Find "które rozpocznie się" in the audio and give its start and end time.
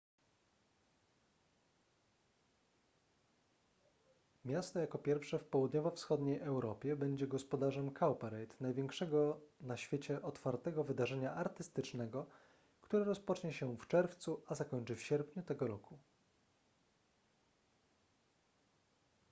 12.81-13.77